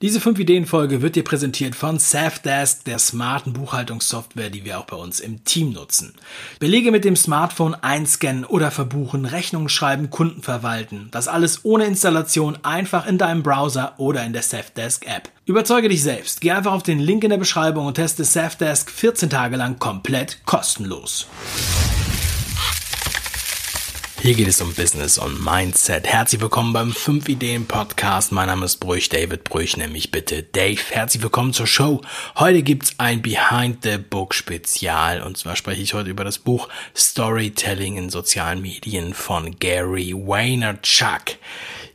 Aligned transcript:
Diese 0.00 0.20
5-Ideen-Folge 0.20 1.02
wird 1.02 1.16
dir 1.16 1.24
präsentiert 1.24 1.74
von 1.74 1.98
Safdesk, 1.98 2.84
der 2.84 3.00
smarten 3.00 3.52
Buchhaltungssoftware, 3.52 4.48
die 4.48 4.64
wir 4.64 4.78
auch 4.78 4.84
bei 4.84 4.96
uns 4.96 5.18
im 5.18 5.42
Team 5.42 5.72
nutzen. 5.72 6.14
Belege 6.60 6.92
mit 6.92 7.04
dem 7.04 7.16
Smartphone 7.16 7.74
einscannen 7.74 8.44
oder 8.44 8.70
verbuchen, 8.70 9.24
Rechnungen 9.24 9.68
schreiben, 9.68 10.08
Kunden 10.08 10.42
verwalten. 10.42 11.08
Das 11.10 11.26
alles 11.26 11.64
ohne 11.64 11.86
Installation 11.86 12.58
einfach 12.62 13.08
in 13.08 13.18
deinem 13.18 13.42
Browser 13.42 13.94
oder 13.96 14.24
in 14.24 14.32
der 14.32 14.42
Safdesk 14.42 15.04
App. 15.04 15.30
Überzeuge 15.46 15.88
dich 15.88 16.04
selbst. 16.04 16.42
Geh 16.42 16.52
einfach 16.52 16.74
auf 16.74 16.84
den 16.84 17.00
Link 17.00 17.24
in 17.24 17.30
der 17.30 17.38
Beschreibung 17.38 17.86
und 17.86 17.94
teste 17.94 18.22
Safdesk 18.22 18.92
14 18.92 19.30
Tage 19.30 19.56
lang 19.56 19.80
komplett 19.80 20.44
kostenlos. 20.44 21.26
Hier 24.28 24.36
geht 24.36 24.48
es 24.48 24.60
um 24.60 24.74
Business 24.74 25.16
und 25.16 25.42
Mindset. 25.42 26.06
Herzlich 26.06 26.42
willkommen 26.42 26.74
beim 26.74 26.92
5 26.92 27.30
Ideen 27.30 27.64
Podcast. 27.64 28.30
Mein 28.30 28.48
Name 28.48 28.66
ist 28.66 28.76
Brüch, 28.76 29.08
David 29.08 29.42
Brüch, 29.44 29.78
nämlich 29.78 30.10
bitte 30.10 30.42
Dave. 30.42 30.82
Herzlich 30.90 31.22
willkommen 31.22 31.54
zur 31.54 31.66
Show. 31.66 32.02
Heute 32.36 32.62
gibt's 32.62 32.96
ein 32.98 33.22
Behind 33.22 33.78
the 33.82 33.96
Book 33.96 34.34
Spezial 34.34 35.22
und 35.22 35.38
zwar 35.38 35.56
spreche 35.56 35.80
ich 35.80 35.94
heute 35.94 36.10
über 36.10 36.24
das 36.24 36.38
Buch 36.38 36.68
Storytelling 36.94 37.96
in 37.96 38.10
sozialen 38.10 38.60
Medien 38.60 39.14
von 39.14 39.58
Gary 39.58 40.12
Vaynerchuk. 40.12 41.38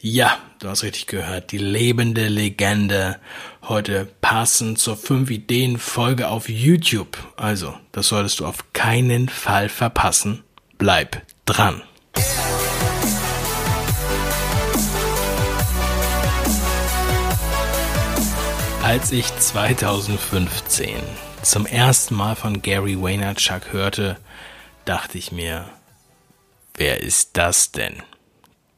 Ja, 0.02 0.40
du 0.58 0.70
hast 0.70 0.82
richtig 0.82 1.06
gehört, 1.06 1.52
die 1.52 1.60
lebende 1.60 2.30
Legende. 2.30 3.20
Heute 3.62 4.08
passend 4.22 4.80
zur 4.80 4.98
5 4.98 5.30
Ideen 5.30 5.78
Folge 5.78 6.30
auf 6.30 6.50
YouTube. 6.50 7.16
Also, 7.36 7.76
das 7.92 8.08
solltest 8.08 8.40
du 8.40 8.48
auf 8.48 8.74
keinen 8.74 9.30
Fall 9.30 9.70
verpassen. 9.70 10.44
Bleib 10.80 11.22
dran. 11.46 11.84
Als 18.84 19.14
ich 19.14 19.26
2015 19.36 21.02
zum 21.42 21.66
ersten 21.66 22.16
Mal 22.16 22.36
von 22.36 22.62
Gary 22.62 23.02
Vaynerchuk 23.02 23.72
hörte, 23.72 24.18
dachte 24.84 25.18
ich 25.18 25.32
mir, 25.32 25.70
wer 26.76 27.00
ist 27.02 27.32
das 27.34 27.72
denn? 27.72 28.04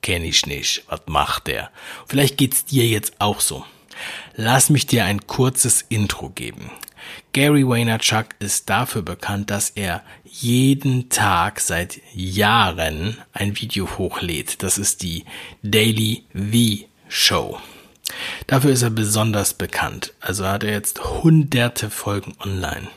Kenne 0.03 0.25
ich 0.25 0.45
nicht. 0.45 0.83
Was 0.87 1.01
macht 1.07 1.47
der? 1.47 1.71
Vielleicht 2.05 2.37
geht's 2.37 2.65
dir 2.65 2.85
jetzt 2.85 3.13
auch 3.19 3.41
so. 3.41 3.65
Lass 4.35 4.69
mich 4.69 4.85
dir 4.85 5.05
ein 5.05 5.27
kurzes 5.27 5.83
Intro 5.89 6.29
geben. 6.29 6.71
Gary 7.33 7.67
Vaynerchuk 7.67 8.27
ist 8.39 8.69
dafür 8.69 9.01
bekannt, 9.01 9.51
dass 9.51 9.69
er 9.69 10.03
jeden 10.23 11.09
Tag 11.09 11.59
seit 11.59 12.01
Jahren 12.13 13.17
ein 13.33 13.59
Video 13.59 13.97
hochlädt. 13.97 14.63
Das 14.63 14.77
ist 14.77 15.03
die 15.03 15.25
Daily 15.61 16.23
V 16.33 16.87
Show. 17.07 17.59
Dafür 18.47 18.71
ist 18.71 18.83
er 18.83 18.91
besonders 18.91 19.53
bekannt. 19.55 20.13
Also 20.19 20.47
hat 20.47 20.63
er 20.63 20.71
jetzt 20.71 21.03
hunderte 21.03 21.89
Folgen 21.89 22.35
online, 22.39 22.87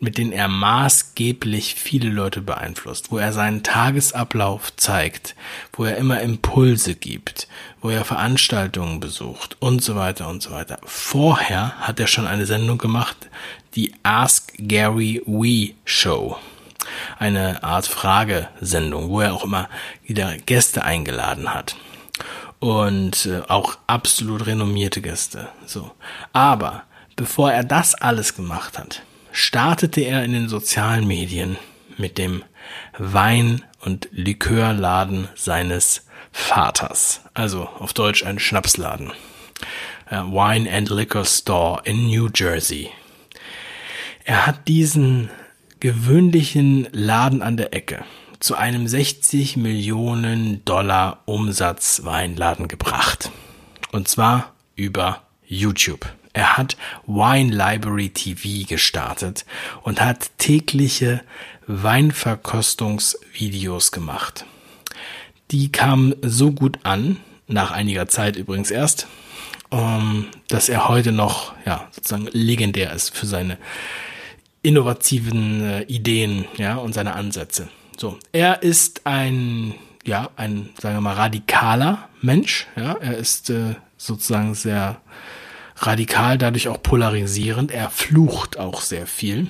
mit 0.00 0.18
denen 0.18 0.32
er 0.32 0.48
maßgeblich 0.48 1.76
viele 1.76 2.10
Leute 2.10 2.40
beeinflusst, 2.40 3.12
wo 3.12 3.18
er 3.18 3.32
seinen 3.32 3.62
Tagesablauf 3.62 4.74
zeigt, 4.76 5.36
wo 5.72 5.84
er 5.84 5.96
immer 5.96 6.20
Impulse 6.20 6.96
gibt, 6.96 7.46
wo 7.80 7.90
er 7.90 8.04
Veranstaltungen 8.04 8.98
besucht 8.98 9.56
und 9.60 9.84
so 9.84 9.94
weiter 9.94 10.28
und 10.28 10.42
so 10.42 10.50
weiter. 10.50 10.78
Vorher 10.84 11.78
hat 11.78 12.00
er 12.00 12.08
schon 12.08 12.26
eine 12.26 12.46
Sendung 12.46 12.78
gemacht, 12.78 13.28
die 13.76 13.94
Ask 14.02 14.52
Gary 14.58 15.22
We 15.26 15.74
Show. 15.84 16.36
Eine 17.18 17.62
Art 17.62 17.86
Fragesendung, 17.86 19.10
wo 19.10 19.20
er 19.20 19.32
auch 19.32 19.44
immer 19.44 19.68
wieder 20.04 20.36
Gäste 20.38 20.82
eingeladen 20.82 21.54
hat 21.54 21.76
und 22.60 23.26
äh, 23.26 23.40
auch 23.48 23.78
absolut 23.86 24.46
renommierte 24.46 25.00
Gäste. 25.00 25.48
So. 25.66 25.90
Aber 26.32 26.84
bevor 27.16 27.50
er 27.50 27.64
das 27.64 27.94
alles 27.94 28.36
gemacht 28.36 28.78
hat, 28.78 29.02
startete 29.32 30.02
er 30.02 30.24
in 30.24 30.32
den 30.32 30.48
sozialen 30.48 31.06
Medien 31.06 31.56
mit 31.96 32.18
dem 32.18 32.44
Wein- 32.98 33.64
und 33.80 34.08
Likörladen 34.12 35.28
seines 35.34 36.06
Vaters. 36.32 37.22
Also 37.34 37.68
auf 37.78 37.92
Deutsch 37.92 38.24
ein 38.24 38.38
Schnapsladen. 38.38 39.12
Uh, 40.12 40.24
Wine 40.32 40.70
and 40.70 40.90
Liquor 40.90 41.24
Store 41.24 41.82
in 41.84 42.08
New 42.08 42.28
Jersey. 42.34 42.90
Er 44.24 44.46
hat 44.46 44.66
diesen 44.66 45.30
gewöhnlichen 45.78 46.88
Laden 46.92 47.42
an 47.42 47.56
der 47.56 47.72
Ecke 47.74 48.04
zu 48.40 48.56
einem 48.56 48.88
60 48.88 49.56
Millionen 49.58 50.64
Dollar 50.64 51.20
Umsatzweinladen 51.26 52.68
gebracht. 52.68 53.30
Und 53.92 54.08
zwar 54.08 54.54
über 54.74 55.22
YouTube. 55.46 56.08
Er 56.32 56.56
hat 56.56 56.78
Wine 57.06 57.54
Library 57.54 58.08
TV 58.10 58.66
gestartet 58.66 59.44
und 59.82 60.00
hat 60.00 60.38
tägliche 60.38 61.20
Weinverkostungsvideos 61.66 63.92
gemacht. 63.92 64.46
Die 65.50 65.70
kamen 65.70 66.16
so 66.22 66.52
gut 66.52 66.78
an, 66.84 67.18
nach 67.46 67.72
einiger 67.72 68.08
Zeit 68.08 68.36
übrigens 68.36 68.70
erst, 68.70 69.06
um, 69.68 70.28
dass 70.48 70.68
er 70.68 70.88
heute 70.88 71.12
noch 71.12 71.52
ja, 71.66 71.88
sozusagen 71.90 72.28
legendär 72.32 72.92
ist 72.92 73.16
für 73.16 73.26
seine 73.26 73.58
innovativen 74.62 75.62
äh, 75.62 75.82
Ideen 75.82 76.46
ja, 76.56 76.76
und 76.76 76.94
seine 76.94 77.14
Ansätze. 77.14 77.68
So, 78.00 78.18
er 78.32 78.62
ist 78.62 79.02
ein, 79.04 79.74
ja, 80.06 80.30
ein, 80.36 80.70
sagen 80.80 80.96
wir 80.96 81.00
mal, 81.02 81.16
radikaler 81.16 82.08
Mensch. 82.22 82.66
Ja, 82.74 82.94
er 82.94 83.18
ist 83.18 83.50
äh, 83.50 83.74
sozusagen 83.98 84.54
sehr 84.54 85.02
radikal, 85.76 86.38
dadurch 86.38 86.68
auch 86.68 86.82
polarisierend. 86.82 87.70
Er 87.70 87.90
flucht 87.90 88.58
auch 88.58 88.80
sehr 88.80 89.06
viel. 89.06 89.48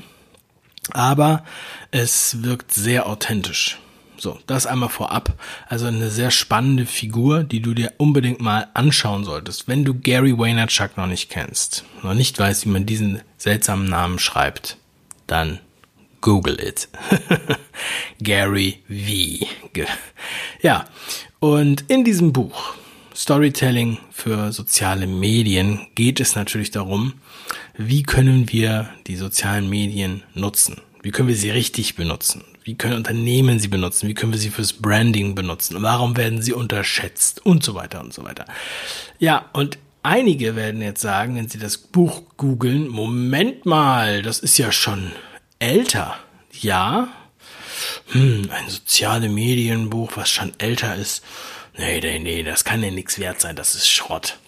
Aber 0.90 1.44
es 1.92 2.42
wirkt 2.42 2.72
sehr 2.72 3.06
authentisch. 3.06 3.78
So, 4.18 4.40
das 4.48 4.66
einmal 4.66 4.88
vorab. 4.88 5.32
Also 5.68 5.86
eine 5.86 6.10
sehr 6.10 6.32
spannende 6.32 6.86
Figur, 6.86 7.44
die 7.44 7.62
du 7.62 7.72
dir 7.72 7.92
unbedingt 7.98 8.40
mal 8.40 8.66
anschauen 8.74 9.22
solltest, 9.22 9.68
wenn 9.68 9.84
du 9.84 9.94
Gary 9.94 10.36
Vaynerchuk 10.36 10.96
noch 10.96 11.06
nicht 11.06 11.30
kennst, 11.30 11.84
noch 12.02 12.14
nicht 12.14 12.36
weißt, 12.36 12.64
wie 12.64 12.70
man 12.70 12.84
diesen 12.84 13.22
seltsamen 13.36 13.88
Namen 13.88 14.18
schreibt, 14.18 14.76
dann 15.28 15.60
Google 16.20 16.60
it. 16.60 16.88
Gary 18.22 18.78
V. 18.88 19.46
Ja, 20.62 20.84
und 21.38 21.84
in 21.88 22.04
diesem 22.04 22.32
Buch 22.32 22.74
Storytelling 23.14 23.98
für 24.10 24.52
soziale 24.52 25.06
Medien 25.06 25.86
geht 25.94 26.20
es 26.20 26.36
natürlich 26.36 26.70
darum, 26.70 27.14
wie 27.76 28.02
können 28.02 28.50
wir 28.50 28.90
die 29.06 29.16
sozialen 29.16 29.68
Medien 29.68 30.22
nutzen? 30.34 30.80
Wie 31.02 31.10
können 31.10 31.28
wir 31.28 31.36
sie 31.36 31.50
richtig 31.50 31.96
benutzen? 31.96 32.44
Wie 32.62 32.76
können 32.76 32.94
Unternehmen 32.94 33.58
sie 33.58 33.68
benutzen? 33.68 34.08
Wie 34.08 34.14
können 34.14 34.32
wir 34.32 34.38
sie 34.38 34.50
fürs 34.50 34.74
Branding 34.74 35.34
benutzen? 35.34 35.76
Warum 35.80 36.16
werden 36.16 36.42
sie 36.42 36.52
unterschätzt? 36.52 37.44
Und 37.44 37.64
so 37.64 37.74
weiter 37.74 38.00
und 38.00 38.12
so 38.12 38.22
weiter. 38.24 38.44
Ja, 39.18 39.46
und 39.54 39.78
einige 40.02 40.56
werden 40.56 40.82
jetzt 40.82 41.00
sagen, 41.00 41.36
wenn 41.36 41.48
sie 41.48 41.58
das 41.58 41.78
Buch 41.78 42.22
googeln, 42.36 42.88
Moment 42.88 43.64
mal, 43.64 44.22
das 44.22 44.40
ist 44.40 44.58
ja 44.58 44.72
schon 44.72 45.12
älter. 45.60 46.18
Ja. 46.60 47.08
Hm, 48.08 48.50
ein 48.50 48.68
soziale 48.68 49.28
Medienbuch, 49.28 50.12
was 50.16 50.28
schon 50.28 50.52
älter 50.58 50.96
ist. 50.96 51.24
Nee, 51.78 52.00
nee, 52.00 52.18
nee, 52.18 52.42
das 52.42 52.64
kann 52.64 52.82
ja 52.82 52.90
nichts 52.90 53.18
wert 53.18 53.40
sein, 53.40 53.54
das 53.54 53.74
ist 53.76 53.88
Schrott. 53.88 54.38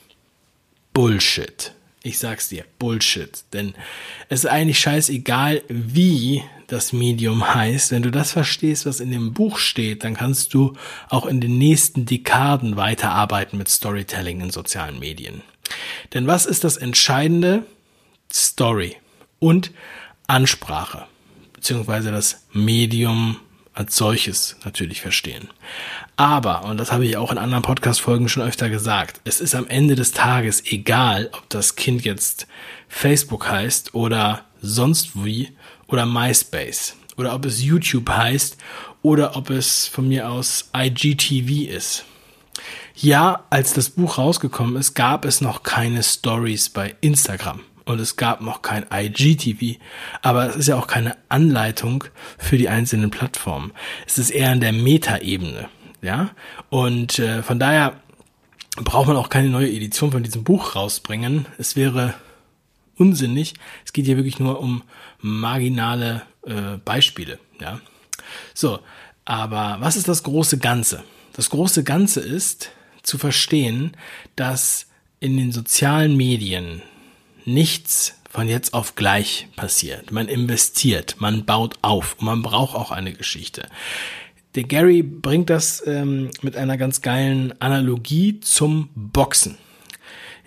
Bullshit. 0.92 1.72
Ich 2.02 2.18
sag's 2.18 2.48
dir, 2.48 2.64
Bullshit. 2.80 3.44
Denn 3.52 3.74
es 4.28 4.40
ist 4.40 4.50
eigentlich 4.50 4.80
scheißegal, 4.80 5.62
wie 5.68 6.42
das 6.66 6.92
Medium 6.92 7.54
heißt. 7.54 7.92
Wenn 7.92 8.02
du 8.02 8.10
das 8.10 8.32
verstehst, 8.32 8.86
was 8.86 8.98
in 8.98 9.12
dem 9.12 9.32
Buch 9.32 9.58
steht, 9.58 10.02
dann 10.02 10.14
kannst 10.14 10.52
du 10.52 10.76
auch 11.08 11.26
in 11.26 11.40
den 11.40 11.58
nächsten 11.58 12.04
Dekaden 12.04 12.76
weiterarbeiten 12.76 13.56
mit 13.56 13.68
Storytelling 13.68 14.40
in 14.40 14.50
sozialen 14.50 14.98
Medien. 14.98 15.42
Denn 16.12 16.26
was 16.26 16.44
ist 16.44 16.64
das 16.64 16.76
Entscheidende? 16.76 17.64
Story 18.32 18.96
und 19.38 19.70
Ansprache, 20.32 21.04
beziehungsweise 21.52 22.10
das 22.10 22.46
Medium 22.54 23.36
als 23.74 23.96
solches 23.96 24.56
natürlich 24.64 25.02
verstehen. 25.02 25.48
Aber, 26.16 26.64
und 26.64 26.78
das 26.78 26.90
habe 26.90 27.04
ich 27.04 27.18
auch 27.18 27.30
in 27.30 27.36
anderen 27.36 27.62
Podcast-Folgen 27.62 28.30
schon 28.30 28.42
öfter 28.42 28.70
gesagt, 28.70 29.20
es 29.24 29.40
ist 29.40 29.54
am 29.54 29.66
Ende 29.66 29.94
des 29.94 30.12
Tages 30.12 30.64
egal, 30.64 31.28
ob 31.32 31.48
das 31.50 31.76
Kind 31.76 32.04
jetzt 32.06 32.46
Facebook 32.88 33.48
heißt 33.48 33.94
oder 33.94 34.46
sonst 34.62 35.22
wie 35.22 35.52
oder 35.86 36.06
MySpace 36.06 36.96
oder 37.18 37.34
ob 37.34 37.44
es 37.44 37.62
YouTube 37.62 38.08
heißt 38.08 38.56
oder 39.02 39.36
ob 39.36 39.50
es 39.50 39.86
von 39.86 40.08
mir 40.08 40.30
aus 40.30 40.70
IGTV 40.74 41.70
ist. 41.70 42.04
Ja, 42.94 43.44
als 43.50 43.74
das 43.74 43.90
Buch 43.90 44.16
rausgekommen 44.16 44.76
ist, 44.76 44.94
gab 44.94 45.26
es 45.26 45.42
noch 45.42 45.62
keine 45.62 46.02
Stories 46.02 46.70
bei 46.70 46.94
Instagram 47.02 47.60
und 47.84 48.00
es 48.00 48.16
gab 48.16 48.40
noch 48.40 48.62
kein 48.62 48.86
IGTV, 48.92 49.78
aber 50.22 50.48
es 50.48 50.56
ist 50.56 50.68
ja 50.68 50.76
auch 50.76 50.86
keine 50.86 51.16
Anleitung 51.28 52.04
für 52.38 52.58
die 52.58 52.68
einzelnen 52.68 53.10
Plattformen. 53.10 53.72
Es 54.06 54.18
ist 54.18 54.30
eher 54.30 54.50
an 54.50 54.60
der 54.60 54.72
Metaebene, 54.72 55.68
ja. 56.00 56.30
Und 56.70 57.18
äh, 57.18 57.42
von 57.42 57.58
daher 57.58 58.00
braucht 58.76 59.08
man 59.08 59.16
auch 59.16 59.28
keine 59.28 59.48
neue 59.48 59.70
Edition 59.70 60.12
von 60.12 60.22
diesem 60.22 60.44
Buch 60.44 60.76
rausbringen. 60.76 61.46
Es 61.58 61.76
wäre 61.76 62.14
unsinnig. 62.96 63.54
Es 63.84 63.92
geht 63.92 64.06
hier 64.06 64.16
wirklich 64.16 64.38
nur 64.38 64.60
um 64.60 64.82
marginale 65.20 66.22
äh, 66.46 66.78
Beispiele. 66.84 67.38
Ja, 67.60 67.80
so. 68.54 68.80
Aber 69.24 69.76
was 69.78 69.96
ist 69.96 70.08
das 70.08 70.24
große 70.24 70.58
Ganze? 70.58 71.04
Das 71.32 71.50
große 71.50 71.84
Ganze 71.84 72.20
ist 72.20 72.72
zu 73.02 73.18
verstehen, 73.18 73.96
dass 74.34 74.88
in 75.20 75.36
den 75.36 75.52
sozialen 75.52 76.16
Medien 76.16 76.82
nichts 77.44 78.14
von 78.30 78.48
jetzt 78.48 78.72
auf 78.72 78.94
gleich 78.94 79.48
passiert. 79.56 80.10
Man 80.10 80.28
investiert, 80.28 81.16
man 81.18 81.44
baut 81.44 81.74
auf 81.82 82.16
und 82.18 82.24
man 82.24 82.42
braucht 82.42 82.74
auch 82.74 82.90
eine 82.90 83.12
Geschichte. 83.12 83.66
Der 84.54 84.64
Gary 84.64 85.02
bringt 85.02 85.50
das 85.50 85.82
ähm, 85.86 86.30
mit 86.42 86.56
einer 86.56 86.76
ganz 86.76 87.02
geilen 87.02 87.54
Analogie 87.60 88.40
zum 88.40 88.88
Boxen. 88.94 89.58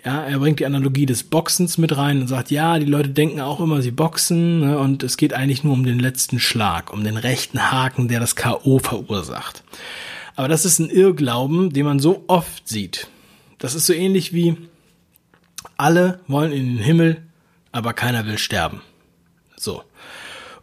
Ja, 0.04 0.22
er 0.22 0.38
bringt 0.38 0.60
die 0.60 0.66
Analogie 0.66 1.06
des 1.06 1.24
Boxens 1.24 1.78
mit 1.78 1.96
rein 1.96 2.20
und 2.20 2.28
sagt, 2.28 2.52
ja, 2.52 2.78
die 2.78 2.86
Leute 2.86 3.08
denken 3.08 3.40
auch 3.40 3.58
immer, 3.58 3.82
sie 3.82 3.90
boxen 3.90 4.60
ne, 4.60 4.78
und 4.78 5.02
es 5.02 5.16
geht 5.16 5.32
eigentlich 5.32 5.64
nur 5.64 5.72
um 5.72 5.84
den 5.84 5.98
letzten 5.98 6.38
Schlag, 6.38 6.92
um 6.92 7.02
den 7.02 7.16
rechten 7.16 7.72
Haken, 7.72 8.06
der 8.06 8.20
das 8.20 8.36
K.O. 8.36 8.78
verursacht. 8.78 9.64
Aber 10.36 10.46
das 10.46 10.64
ist 10.64 10.78
ein 10.78 10.90
Irrglauben, 10.90 11.72
den 11.72 11.86
man 11.86 11.98
so 11.98 12.22
oft 12.28 12.68
sieht. 12.68 13.08
Das 13.58 13.74
ist 13.74 13.86
so 13.86 13.92
ähnlich 13.92 14.32
wie 14.32 14.56
alle 15.76 16.20
wollen 16.26 16.52
in 16.52 16.76
den 16.76 16.78
Himmel, 16.78 17.22
aber 17.72 17.92
keiner 17.92 18.26
will 18.26 18.38
sterben. 18.38 18.80
So. 19.56 19.82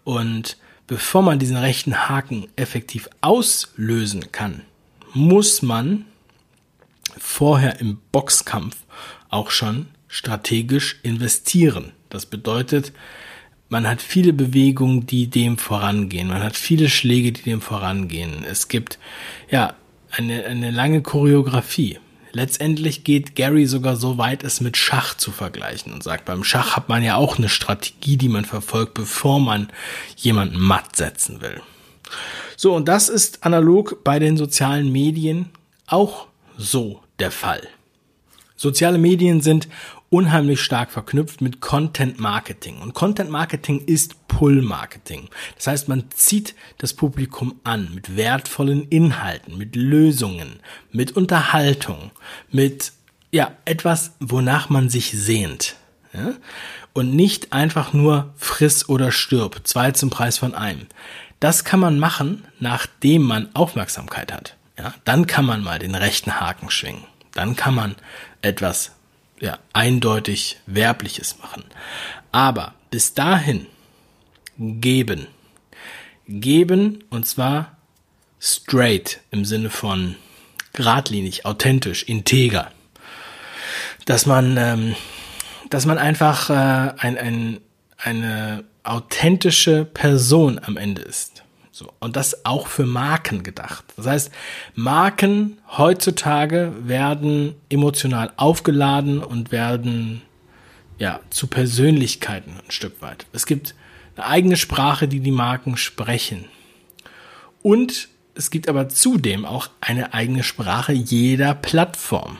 Und 0.04 0.58
bevor 0.88 1.22
man 1.22 1.40
diesen 1.40 1.58
rechten 1.58 2.10
Haken 2.10 2.48
effektiv 2.56 3.10
auslösen 3.22 4.32
kann, 4.32 4.62
muss 5.14 5.62
man 5.62 6.06
vorher 7.18 7.80
im 7.80 8.00
Boxkampf 8.12 8.76
auch 9.30 9.52
schon 9.52 9.88
strategisch 10.08 11.00
investieren. 11.04 11.92
Das 12.10 12.26
bedeutet, 12.26 12.94
man 13.70 13.88
hat 13.88 14.02
viele 14.02 14.34
Bewegungen, 14.34 15.08
die 15.08 15.28
dem 15.28 15.58
vorangehen. 15.58 16.28
Man 16.28 16.44
hat 16.44 16.56
viele 16.56 16.90
Schläge, 16.90 17.32
die 17.32 17.42
dem 17.42 17.62
vorangehen. 17.62 18.44
Es 18.44 18.68
gibt, 18.68 19.00
ja, 19.50 19.74
eine, 20.12 20.46
eine 20.46 20.70
lange 20.70 21.02
Choreografie. 21.02 21.98
Letztendlich 22.36 23.04
geht 23.04 23.36
Gary 23.36 23.68
sogar 23.68 23.96
so 23.96 24.18
weit, 24.18 24.44
es 24.44 24.60
mit 24.60 24.76
Schach 24.76 25.16
zu 25.16 25.32
vergleichen 25.32 25.94
und 25.94 26.02
sagt, 26.02 26.26
beim 26.26 26.44
Schach 26.44 26.76
hat 26.76 26.90
man 26.90 27.04
ja 27.04 27.16
auch 27.16 27.38
eine 27.38 27.48
Strategie, 27.48 28.18
die 28.18 28.28
man 28.28 28.44
verfolgt, 28.44 28.96
bevor 28.96 29.40
man 29.40 29.70
jemanden 30.18 30.60
matt 30.60 30.96
setzen 30.96 31.42
will. 31.42 31.62
So, 32.58 32.74
und 32.76 32.88
das 32.88 33.08
ist 33.08 33.46
analog 33.46 34.04
bei 34.04 34.18
den 34.18 34.36
sozialen 34.36 34.92
Medien 34.92 35.50
auch 35.86 36.26
so 36.58 37.02
der 37.20 37.30
Fall. 37.30 37.68
Soziale 38.56 38.98
Medien 38.98 39.42
sind 39.42 39.68
unheimlich 40.14 40.62
stark 40.62 40.92
verknüpft 40.92 41.42
mit 41.42 41.60
Content 41.60 42.20
Marketing. 42.20 42.78
Und 42.82 42.94
Content 42.94 43.32
Marketing 43.32 43.84
ist 43.84 44.28
Pull 44.28 44.62
Marketing. 44.62 45.28
Das 45.56 45.66
heißt, 45.66 45.88
man 45.88 46.06
zieht 46.12 46.54
das 46.78 46.94
Publikum 46.94 47.60
an 47.64 47.90
mit 47.96 48.16
wertvollen 48.16 48.88
Inhalten, 48.90 49.58
mit 49.58 49.76
Lösungen, 49.76 50.60
mit 50.92 51.14
Unterhaltung, 51.14 52.12
mit 52.52 52.92
ja, 53.32 53.54
etwas, 53.66 54.12
wonach 54.20 54.70
man 54.70 54.88
sich 54.88 55.12
sehnt. 55.14 55.78
Ja? 56.14 56.34
Und 56.94 57.16
nicht 57.16 57.52
einfach 57.52 57.92
nur 57.94 58.36
friss 58.38 58.88
oder 58.88 59.12
stirb, 59.12 59.62
zwei 59.64 59.94
zum 59.94 60.12
Preis 60.12 60.38
von 60.38 60.54
einem. 60.54 60.86
Das 61.40 61.64
kann 61.64 61.80
man 61.80 61.98
machen, 61.98 62.46
nachdem 62.60 63.24
man 63.24 63.50
Aufmerksamkeit 63.56 64.32
hat. 64.32 64.58
Ja? 64.78 64.94
Dann 65.06 65.26
kann 65.26 65.46
man 65.46 65.64
mal 65.64 65.80
den 65.80 65.96
rechten 65.96 66.40
Haken 66.40 66.70
schwingen. 66.70 67.04
Dann 67.34 67.56
kann 67.56 67.74
man 67.74 67.96
etwas 68.44 68.92
ja, 69.44 69.60
eindeutig 69.74 70.58
Werbliches 70.66 71.38
machen. 71.40 71.66
Aber 72.32 72.74
bis 72.90 73.14
dahin 73.14 73.68
geben. 74.58 75.28
Geben 76.28 77.04
und 77.10 77.28
zwar 77.28 77.76
straight 78.40 79.20
im 79.32 79.44
Sinne 79.44 79.70
von 79.70 80.16
geradlinig, 80.72 81.46
authentisch, 81.46 82.04
integer. 82.04 82.72
Dass 84.06 84.26
man, 84.26 84.56
ähm, 84.58 84.96
dass 85.70 85.86
man 85.86 85.98
einfach 85.98 86.50
äh, 86.50 86.94
ein, 86.98 87.18
ein, 87.18 87.60
eine 87.98 88.64
authentische 88.84 89.84
Person 89.84 90.58
am 90.64 90.78
Ende 90.78 91.02
ist. 91.02 91.43
So. 91.76 91.92
Und 92.00 92.16
das 92.16 92.46
auch 92.46 92.68
für 92.68 92.86
Marken 92.86 93.42
gedacht. 93.42 93.84
Das 93.98 94.06
heißt, 94.06 94.32
Marken 94.76 95.58
heutzutage 95.76 96.72
werden 96.80 97.56
emotional 97.68 98.32
aufgeladen 98.38 99.24
und 99.24 99.52
werden 99.52 100.22
ja 101.00 101.20
zu 101.32 101.48
Persönlichkeiten 101.48 102.52
ein 102.64 102.70
Stück 102.70 103.02
weit. 103.02 103.26
Es 103.34 103.48
gibt 103.48 103.74
eine 104.16 104.28
eigene 104.28 104.56
Sprache, 104.56 105.08
die 105.08 105.20
die 105.20 105.32
Marken 105.32 105.76
sprechen. 105.76 106.46
Und 107.64 108.08
es 108.36 108.52
gibt 108.52 108.70
aber 108.70 108.88
zudem 108.88 109.44
auch 109.44 109.68
eine 109.82 110.14
eigene 110.14 110.44
Sprache 110.44 110.94
jeder 110.94 111.56
Plattform. 111.56 112.38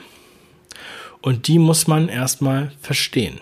Und 1.22 1.48
die 1.48 1.58
muss 1.58 1.88
man 1.88 2.08
erstmal 2.08 2.70
verstehen. 2.80 3.40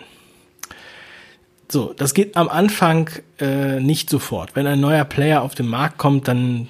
So, 1.69 1.93
das 1.93 2.13
geht 2.13 2.35
am 2.35 2.49
Anfang 2.49 3.09
äh, 3.39 3.79
nicht 3.79 4.09
sofort. 4.09 4.55
Wenn 4.55 4.67
ein 4.67 4.79
neuer 4.79 5.05
Player 5.05 5.41
auf 5.41 5.55
den 5.55 5.67
Markt 5.67 5.97
kommt, 5.97 6.27
dann, 6.27 6.69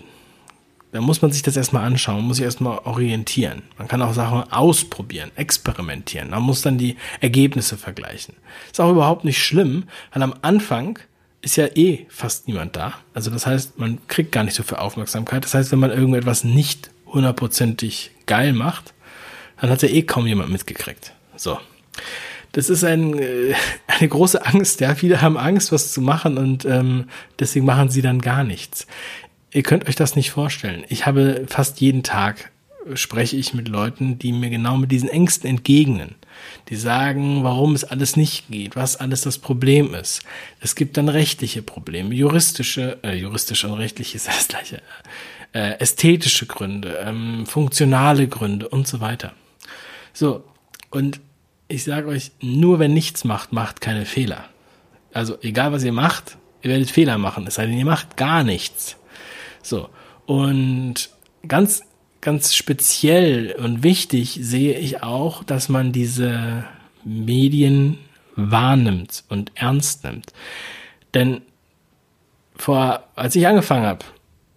dann 0.92 1.04
muss 1.04 1.22
man 1.22 1.32
sich 1.32 1.42
das 1.42 1.58
erstmal 1.58 1.84
anschauen, 1.84 2.24
muss 2.24 2.38
sich 2.38 2.46
erstmal 2.46 2.80
orientieren. 2.80 3.64
Man 3.78 3.88
kann 3.88 4.02
auch 4.02 4.14
Sachen 4.14 4.52
ausprobieren, 4.52 5.32
experimentieren. 5.36 6.30
Man 6.30 6.44
muss 6.44 6.62
dann 6.62 6.78
die 6.78 6.96
Ergebnisse 7.20 7.78
vergleichen. 7.78 8.36
Ist 8.72 8.80
auch 8.80 8.92
überhaupt 8.92 9.26
nicht 9.26 9.44
schlimm, 9.44 9.86
weil 10.14 10.24
am 10.24 10.36
Anfang 10.42 11.00
ist 11.42 11.58
ja 11.58 11.68
eh 11.76 12.06
fast 12.10 12.48
niemand 12.48 12.76
da. 12.76 12.94
Also 13.14 13.30
das 13.30 13.46
heißt, 13.46 13.78
man 13.78 14.00
kriegt 14.08 14.32
gar 14.32 14.46
nicht 14.46 14.56
so 14.56 14.64
viel 14.64 14.78
Aufmerksamkeit. 14.78 15.44
Das 15.44 15.54
heißt, 15.54 15.72
wenn 15.74 15.80
man 15.80 15.92
irgendetwas 15.92 16.46
nicht 16.46 16.92
hundertprozentig 17.08 18.12
geil 18.26 18.54
macht, 18.54 18.94
dann 19.60 19.70
hat 19.70 19.82
ja 19.82 19.90
eh 19.90 20.04
kaum 20.04 20.26
jemand 20.26 20.50
mitgekriegt. 20.50 21.14
So 21.36 21.60
das 22.54 22.70
ist 22.70 22.84
ein, 22.84 23.20
äh, 23.20 23.54
eine 23.88 24.08
große 24.08 24.46
Angst. 24.46 24.80
Ja, 24.80 24.96
viele 24.96 25.22
haben 25.22 25.38
Angst, 25.38 25.72
was 25.72 25.92
zu 25.92 26.02
machen 26.02 26.38
und 26.38 26.64
ähm, 26.66 27.06
deswegen 27.38 27.66
machen 27.66 27.90
sie 27.90 28.02
dann 28.02 28.22
gar 28.22 28.44
nichts. 28.44 28.88
Ihr 29.52 29.64
könnt 29.64 29.88
euch 29.88 29.96
das 29.96 30.16
nicht 30.16 30.32
vorstellen. 30.32 30.84
Ich 30.88 31.06
habe 31.06 31.46
fast 31.48 31.82
jeden 31.82 32.04
Tag 32.04 32.52
äh, 32.88 32.96
spreche 32.96 33.36
ich 33.36 33.54
mit 33.54 33.68
Leuten, 33.68 34.18
die 34.18 34.32
mir 34.32 34.50
genau 34.50 34.78
mit 34.78 34.92
diesen 34.92 35.10
Ängsten 35.10 35.50
entgegnen. 35.50 36.16
Die 36.70 36.76
sagen, 36.76 37.44
warum 37.44 37.74
es 37.74 37.84
alles 37.84 38.16
nicht 38.16 38.50
geht, 38.50 38.76
was 38.76 38.96
alles 38.96 39.22
das 39.22 39.38
Problem 39.38 39.94
ist. 39.94 40.22
Es 40.60 40.76
gibt 40.76 40.98
dann 40.98 41.10
rechtliche 41.10 41.62
Probleme, 41.62 42.14
juristische, 42.14 42.98
äh, 43.04 43.16
juristische 43.16 43.68
und 43.68 43.76
rechtliche 43.76 44.18
ist 44.18 44.28
das 44.28 44.48
gleiche, 44.48 44.82
äh, 45.54 45.80
ästhetische 45.80 46.46
Gründe, 46.46 47.00
ähm, 47.04 47.46
funktionale 47.46 48.28
Gründe 48.28 48.68
und 48.70 48.88
so 48.88 49.02
weiter. 49.02 49.34
So, 50.14 50.44
und 50.90 51.20
ich 51.68 51.84
sage 51.84 52.08
euch, 52.08 52.32
nur 52.42 52.80
wenn 52.80 52.94
nichts 52.94 53.24
macht, 53.24 53.54
macht 53.54 53.82
keine 53.82 54.06
Fehler. 54.06 54.46
Also 55.14 55.38
egal 55.42 55.72
was 55.72 55.84
ihr 55.84 55.94
macht, 55.94 56.38
ihr 56.62 56.72
werdet 56.72 56.90
Fehler 56.90 57.18
machen. 57.18 57.48
Es 57.48 57.56
sei 57.56 57.66
denn, 57.66 57.78
ihr 57.78 57.86
macht 57.86 58.18
gar 58.18 58.44
nichts. 58.44 58.98
So. 59.62 59.90
Und 60.26 61.10
ganz, 61.48 61.84
ganz 62.22 62.56
speziell 62.56 63.54
und 63.54 63.84
wichtig 63.84 64.40
sehe 64.42 64.78
ich 64.78 65.04
auch, 65.04 65.44
dass 65.44 65.70
man 65.70 65.92
diese 65.92 66.66
Medien 67.04 67.98
wahrnimmt 68.36 69.24
und 69.30 69.52
ernst 69.56 70.04
nimmt. 70.04 70.34
Denn 71.14 71.42
vor, 72.56 73.04
als 73.16 73.36
ich 73.36 73.46
angefangen 73.46 73.86
habe 73.86 74.06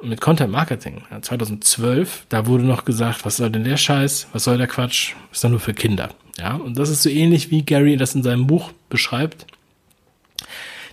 mit 0.03 0.21
Content 0.21 0.53
Marketing, 0.53 1.03
2012, 1.21 2.27
da 2.29 2.47
wurde 2.47 2.65
noch 2.65 2.85
gesagt, 2.85 3.25
was 3.25 3.37
soll 3.37 3.51
denn 3.51 3.65
der 3.65 3.77
Scheiß, 3.77 4.29
was 4.33 4.45
soll 4.45 4.59
der 4.59 4.67
Quatsch, 4.67 5.15
ist 5.33 5.43
doch 5.45 5.51
nur 5.51 5.61
für 5.61 5.75
Kinder. 5.75 6.11
Ja, 6.39 6.55
und 6.55 6.79
das 6.79 6.91
ist 6.91 7.03
so 7.03 7.09
ähnlich 7.09 7.51
wie 7.51 7.63
Gary 7.63 7.97
das 7.97 8.15
in 8.15 8.23
seinem 8.23 8.47
Buch 8.47 8.73
beschreibt. 8.89 9.47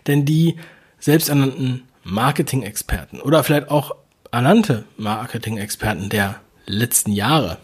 Denn 0.08 0.26
die 0.26 0.58
selbsternannten 1.00 1.84
Marketing-Experten 2.04 3.20
oder 3.20 3.44
vielleicht 3.44 3.70
auch 3.70 3.96
ernannte 4.32 4.86
Marketing-Experten 4.98 6.10
der 6.10 6.40
letzten 6.66 7.12
Jahre, 7.12 7.58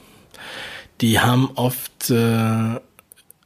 die 1.02 1.20
haben 1.20 1.52
oft 1.56 2.10
äh, 2.10 2.80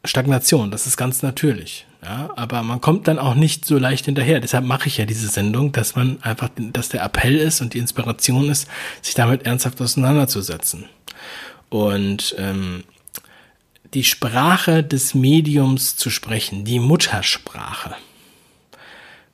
Stagnation. 0.04 0.72
Das 0.72 0.88
ist 0.88 0.98
ganz 0.98 1.22
natürlich. 1.22 1.86
Ja, 2.04 2.32
aber 2.36 2.64
man 2.64 2.82
kommt 2.82 3.08
dann 3.08 3.18
auch 3.18 3.36
nicht 3.36 3.64
so 3.64 3.78
leicht 3.78 4.06
hinterher. 4.06 4.42
Deshalb 4.42 4.66
mache 4.66 4.88
ich 4.88 4.98
ja 4.98 5.06
diese 5.06 5.30
Sendung, 5.30 5.72
dass 5.72 5.96
man 5.96 6.22
einfach, 6.22 6.50
dass 6.58 6.90
der 6.90 7.02
Appell 7.02 7.38
ist 7.38 7.62
und 7.62 7.74
die 7.74 7.78
Inspiration 7.78 8.50
ist, 8.50 8.68
sich 9.02 9.16
damit 9.16 9.46
ernsthaft 9.46 9.80
auseinanderzusetzen. 9.80 10.86
Und 11.70 12.36
ähm, 12.38 12.84
die 13.94 14.04
Sprache 14.04 14.84
des 14.84 15.14
Mediums 15.14 15.96
zu 15.96 16.10
sprechen, 16.10 16.66
die 16.66 16.80
Muttersprache. 16.80 17.96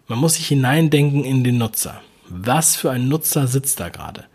Man 0.07 0.19
muss 0.19 0.35
sich 0.35 0.47
hineindenken 0.47 1.23
in 1.23 1.43
den 1.43 1.57
Nutzer. 1.57 2.01
Was 2.27 2.75
für 2.75 2.91
ein 2.91 3.07
Nutzer 3.07 3.47
sitzt 3.47 3.79
da 3.79 3.89
gerade? 3.89 4.25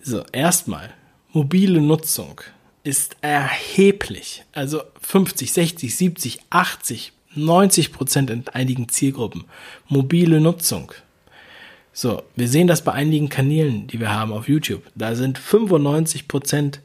So, 0.00 0.24
erstmal, 0.32 0.90
mobile 1.32 1.80
Nutzung 1.80 2.40
ist 2.84 3.16
erheblich. 3.20 4.44
Also 4.52 4.82
50, 5.00 5.52
60, 5.52 5.96
70, 5.96 6.40
80, 6.50 7.12
90 7.34 7.92
Prozent 7.92 8.30
in 8.30 8.48
einigen 8.48 8.88
Zielgruppen. 8.88 9.44
Mobile 9.88 10.40
Nutzung. 10.40 10.92
So, 11.92 12.22
wir 12.34 12.48
sehen 12.48 12.66
das 12.66 12.82
bei 12.82 12.92
einigen 12.92 13.28
Kanälen, 13.28 13.86
die 13.86 14.00
wir 14.00 14.12
haben 14.12 14.32
auf 14.32 14.48
YouTube. 14.48 14.82
Da 14.94 15.14
sind 15.14 15.38
95 15.38 16.28
Prozent 16.28 16.80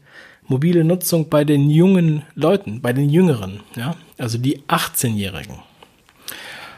mobile 0.50 0.84
Nutzung 0.84 1.30
bei 1.30 1.46
den 1.46 1.70
jungen 1.70 2.24
Leuten, 2.36 2.82
bei 2.82 2.92
den 2.92 3.10
Jüngeren, 3.10 3.62
ja, 3.76 3.96
also 4.18 4.38
die 4.38 4.60
18-Jährigen. 4.68 5.60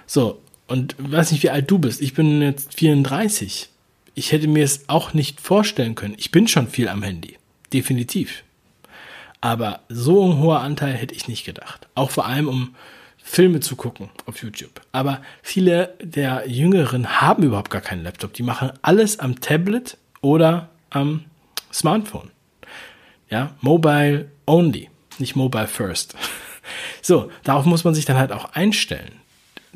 So, 0.06 0.42
und 0.68 0.96
weiß 1.00 1.32
nicht, 1.32 1.44
wie 1.44 1.50
alt 1.50 1.70
du 1.70 1.80
bist. 1.80 2.02
Ich 2.02 2.14
bin 2.14 2.42
jetzt 2.42 2.76
34. 2.76 3.70
Ich 4.14 4.32
hätte 4.32 4.48
mir 4.48 4.64
es 4.64 4.88
auch 4.88 5.14
nicht 5.14 5.42
vorstellen 5.42 5.96
können. 5.96 6.16
Ich 6.18 6.32
bin 6.32 6.48
schon 6.48 6.68
viel 6.68 6.88
am 6.88 7.04
Handy. 7.04 7.38
Definitiv. 7.74 8.44
Aber 9.42 9.82
so 9.90 10.26
ein 10.26 10.38
hoher 10.38 10.60
Anteil 10.60 10.94
hätte 10.94 11.16
ich 11.16 11.28
nicht 11.28 11.46
gedacht. 11.46 11.88
Auch 11.96 12.12
vor 12.12 12.26
allem, 12.26 12.48
um 12.48 12.76
Filme 13.18 13.60
zu 13.60 13.76
gucken 13.76 14.10
auf 14.26 14.42
YouTube. 14.42 14.82
Aber 14.92 15.22
viele 15.42 15.96
der 16.02 16.44
Jüngeren 16.48 17.22
haben 17.22 17.44
überhaupt 17.44 17.72
gar 17.72 17.82
keinen 17.82 18.04
Laptop. 18.04 18.34
Die 18.34 18.44
machen 18.44 18.72
alles 18.82 19.20
am 19.20 19.40
Tablet 19.40 19.98
oder 20.22 20.70
am 20.90 21.26
Smartphone. 21.74 22.30
Ja, 23.32 23.56
mobile 23.62 24.30
only, 24.46 24.90
nicht 25.18 25.36
mobile 25.36 25.68
first. 25.68 26.16
So, 27.02 27.32
darauf 27.44 27.66
muss 27.66 27.84
man 27.84 27.96
sich 27.96 28.06
dann 28.06 28.18
halt 28.18 28.32
auch 28.32 28.54
einstellen. 28.54 29.14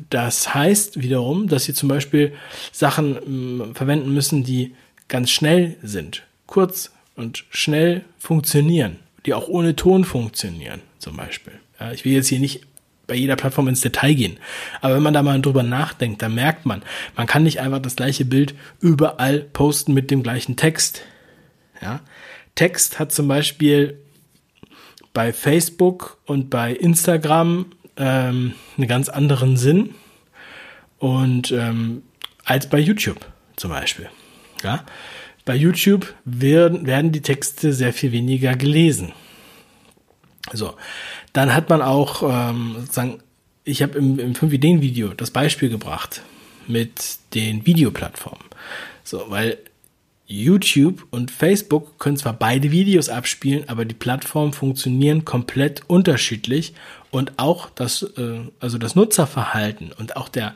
Das 0.08 0.54
heißt 0.54 1.02
wiederum, 1.02 1.48
dass 1.48 1.64
sie 1.64 1.74
zum 1.74 1.88
Beispiel 1.88 2.32
Sachen 2.70 3.70
äh, 3.72 3.74
verwenden 3.74 4.14
müssen, 4.14 4.44
die 4.44 4.74
ganz 5.08 5.30
schnell 5.30 5.76
sind, 5.82 6.22
kurz 6.46 6.92
und 7.16 7.44
schnell 7.50 8.04
funktionieren, 8.18 9.00
die 9.26 9.34
auch 9.34 9.48
ohne 9.48 9.74
Ton 9.74 10.04
funktionieren, 10.04 10.80
zum 10.98 11.16
Beispiel. 11.16 11.54
Ja, 11.80 11.92
ich 11.92 12.04
will 12.04 12.12
jetzt 12.12 12.28
hier 12.28 12.38
nicht 12.38 12.62
bei 13.06 13.14
jeder 13.14 13.36
Plattform 13.36 13.68
ins 13.68 13.80
Detail 13.80 14.14
gehen. 14.14 14.38
Aber 14.80 14.94
wenn 14.94 15.02
man 15.02 15.14
da 15.14 15.22
mal 15.22 15.40
drüber 15.40 15.62
nachdenkt, 15.62 16.22
dann 16.22 16.34
merkt 16.34 16.66
man, 16.66 16.82
man 17.16 17.26
kann 17.26 17.42
nicht 17.42 17.60
einfach 17.60 17.80
das 17.80 17.96
gleiche 17.96 18.24
Bild 18.24 18.54
überall 18.80 19.40
posten 19.40 19.94
mit 19.94 20.10
dem 20.10 20.22
gleichen 20.22 20.56
Text. 20.56 21.02
Ja, 21.80 22.00
Text 22.56 22.98
hat 22.98 23.12
zum 23.12 23.28
Beispiel 23.28 24.00
bei 25.12 25.32
Facebook 25.32 26.18
und 26.26 26.50
bei 26.50 26.72
Instagram 26.72 27.66
ähm, 27.96 28.54
einen 28.76 28.88
ganz 28.88 29.08
anderen 29.08 29.56
Sinn 29.56 29.94
und 30.98 31.52
ähm, 31.52 32.02
als 32.44 32.68
bei 32.68 32.78
YouTube 32.78 33.24
zum 33.56 33.70
Beispiel. 33.70 34.10
Ja? 34.62 34.84
Bei 35.44 35.54
YouTube 35.54 36.12
werden, 36.24 36.86
werden 36.86 37.12
die 37.12 37.22
Texte 37.22 37.72
sehr 37.72 37.92
viel 37.92 38.12
weniger 38.12 38.56
gelesen. 38.56 39.12
So, 40.52 40.74
dann 41.32 41.54
hat 41.54 41.68
man 41.68 41.82
auch 41.82 42.22
ähm, 42.22 42.76
sozusagen, 42.80 43.22
ich 43.64 43.82
habe 43.82 43.98
im, 43.98 44.18
im 44.18 44.34
5-Ideen-Video 44.34 45.14
das 45.14 45.30
Beispiel 45.30 45.68
gebracht 45.68 46.22
mit 46.66 47.18
den 47.34 47.66
Videoplattformen. 47.66 48.44
So, 49.04 49.24
weil 49.28 49.58
YouTube 50.26 51.06
und 51.10 51.30
Facebook 51.30 51.98
können 51.98 52.16
zwar 52.16 52.32
beide 52.32 52.70
Videos 52.70 53.08
abspielen, 53.08 53.68
aber 53.68 53.84
die 53.84 53.94
Plattformen 53.94 54.52
funktionieren 54.52 55.24
komplett 55.24 55.82
unterschiedlich 55.86 56.74
und 57.10 57.38
auch 57.38 57.70
das, 57.70 58.02
äh, 58.16 58.40
also 58.58 58.78
das 58.78 58.96
Nutzerverhalten 58.96 59.92
und 59.92 60.16
auch 60.16 60.28
der 60.28 60.54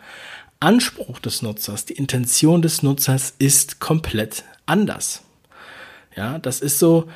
Anspruch 0.59 1.21
des 1.21 1.43
Nutzers, 1.43 1.87
die 1.87 1.95
Intention 1.95 2.62
des 2.62 2.83
Nutzers 2.83 3.35
ist 3.39 3.81
komplett 3.81 4.45
anders. 4.67 5.23
Ja, 6.17 6.39
das 6.39 6.61
ist 6.61 6.79
so, 6.79 7.09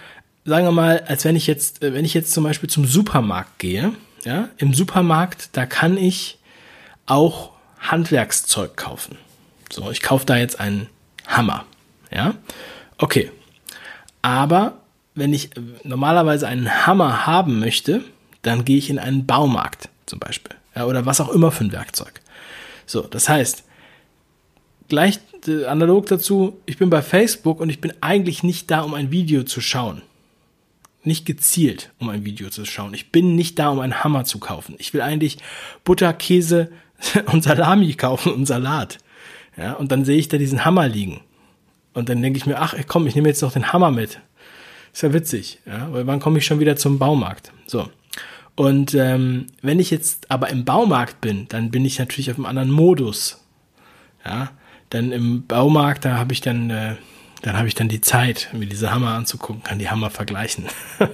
sagen 0.44 0.66
wir 0.66 0.72
mal, 0.72 1.00
als 1.00 1.24
wenn 1.24 1.36
ich 1.36 1.46
jetzt, 1.46 1.82
äh, 1.82 1.92
wenn 1.92 2.04
ich 2.04 2.14
jetzt 2.14 2.32
zum 2.32 2.44
Beispiel 2.44 2.70
zum 2.70 2.86
Supermarkt 2.86 3.58
gehe, 3.58 3.92
ja, 4.24 4.48
im 4.56 4.72
Supermarkt, 4.72 5.50
da 5.52 5.66
kann 5.66 5.98
ich 5.98 6.38
auch 7.06 7.50
Handwerkszeug 7.80 8.76
kaufen. 8.76 9.18
So, 9.70 9.90
ich 9.90 10.00
kaufe 10.00 10.24
da 10.24 10.36
jetzt 10.36 10.60
einen 10.60 10.88
Hammer. 11.26 11.66
Ja, 12.14 12.34
okay. 12.98 13.30
Aber 14.22 14.78
wenn 15.14 15.32
ich 15.32 15.50
normalerweise 15.82 16.48
einen 16.48 16.86
Hammer 16.86 17.26
haben 17.26 17.58
möchte, 17.58 18.02
dann 18.42 18.64
gehe 18.64 18.78
ich 18.78 18.90
in 18.90 18.98
einen 18.98 19.26
Baumarkt 19.26 19.88
zum 20.06 20.18
Beispiel. 20.18 20.56
Ja, 20.74 20.86
oder 20.86 21.06
was 21.06 21.20
auch 21.20 21.28
immer 21.30 21.50
für 21.50 21.64
ein 21.64 21.72
Werkzeug. 21.72 22.20
So, 22.86 23.02
das 23.02 23.28
heißt, 23.28 23.64
gleich 24.88 25.18
äh, 25.46 25.64
analog 25.66 26.06
dazu, 26.06 26.60
ich 26.66 26.78
bin 26.78 26.90
bei 26.90 27.02
Facebook 27.02 27.60
und 27.60 27.70
ich 27.70 27.80
bin 27.80 27.92
eigentlich 28.00 28.42
nicht 28.42 28.70
da, 28.70 28.80
um 28.80 28.94
ein 28.94 29.10
Video 29.10 29.44
zu 29.44 29.60
schauen. 29.60 30.02
Nicht 31.02 31.26
gezielt, 31.26 31.92
um 31.98 32.08
ein 32.08 32.24
Video 32.24 32.48
zu 32.48 32.64
schauen. 32.64 32.94
Ich 32.94 33.12
bin 33.12 33.34
nicht 33.34 33.58
da, 33.58 33.68
um 33.68 33.80
einen 33.80 34.02
Hammer 34.04 34.24
zu 34.24 34.38
kaufen. 34.38 34.74
Ich 34.78 34.94
will 34.94 35.02
eigentlich 35.02 35.38
Butter, 35.84 36.12
Käse 36.12 36.70
und 37.32 37.44
Salami 37.44 37.94
kaufen 37.94 38.32
und 38.32 38.46
Salat. 38.46 38.98
Ja, 39.56 39.74
und 39.74 39.92
dann 39.92 40.04
sehe 40.04 40.18
ich 40.18 40.28
da 40.28 40.38
diesen 40.38 40.64
Hammer 40.64 40.88
liegen. 40.88 41.20
Und 41.94 42.08
dann 42.08 42.20
denke 42.20 42.36
ich 42.36 42.46
mir, 42.46 42.60
ach 42.60 42.74
komm, 42.86 43.06
ich 43.06 43.14
nehme 43.14 43.28
jetzt 43.28 43.40
noch 43.40 43.52
den 43.52 43.72
Hammer 43.72 43.90
mit. 43.90 44.20
Ist 44.92 45.02
ja 45.02 45.12
witzig, 45.12 45.60
ja, 45.64 45.92
weil 45.92 46.06
wann 46.06 46.20
komme 46.20 46.38
ich 46.38 46.46
schon 46.46 46.60
wieder 46.60 46.76
zum 46.76 46.98
Baumarkt? 46.98 47.52
So. 47.66 47.88
Und 48.56 48.94
ähm, 48.94 49.46
wenn 49.62 49.80
ich 49.80 49.90
jetzt 49.90 50.30
aber 50.30 50.50
im 50.50 50.64
Baumarkt 50.64 51.20
bin, 51.20 51.46
dann 51.48 51.70
bin 51.70 51.84
ich 51.84 51.98
natürlich 51.98 52.30
auf 52.30 52.36
einem 52.36 52.46
anderen 52.46 52.70
Modus. 52.70 53.40
Ja, 54.24 54.52
denn 54.92 55.10
im 55.10 55.46
Baumarkt, 55.46 56.04
da 56.04 56.16
habe 56.16 56.32
ich 56.32 56.40
dann, 56.40 56.70
äh, 56.70 56.94
dann 57.42 57.56
habe 57.56 57.66
ich 57.66 57.74
dann 57.74 57.88
die 57.88 58.00
Zeit, 58.00 58.50
mir 58.52 58.66
diese 58.66 58.92
Hammer 58.92 59.14
anzugucken, 59.14 59.62
kann 59.64 59.78
die 59.78 59.90
Hammer 59.90 60.10
vergleichen. 60.10 60.66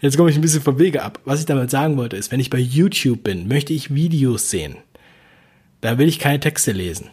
jetzt 0.00 0.16
komme 0.16 0.30
ich 0.30 0.36
ein 0.36 0.42
bisschen 0.42 0.62
vom 0.62 0.78
Wege 0.78 1.02
ab. 1.02 1.20
Was 1.24 1.40
ich 1.40 1.46
damit 1.46 1.70
sagen 1.70 1.96
wollte, 1.98 2.16
ist, 2.16 2.32
wenn 2.32 2.40
ich 2.40 2.50
bei 2.50 2.58
YouTube 2.58 3.22
bin, 3.22 3.46
möchte 3.46 3.74
ich 3.74 3.94
Videos 3.94 4.50
sehen. 4.50 4.76
Da 5.82 5.98
will 5.98 6.08
ich 6.08 6.18
keine 6.18 6.40
Texte 6.40 6.72
lesen. 6.72 7.10